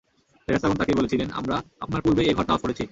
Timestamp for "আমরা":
1.31-1.55